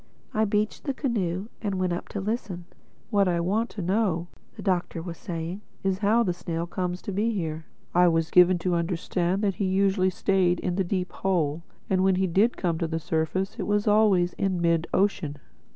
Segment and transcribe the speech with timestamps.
[0.33, 2.65] I beached the canoe and went up to listen.
[3.11, 7.11] "What I want to know," the Doctor was saying, "is how the snail comes to
[7.11, 7.67] be here.
[7.93, 12.03] I was given to understand that he usually stayed in the Deep Hole; and that
[12.03, 15.37] when he did come to the surface it was always in mid ocean."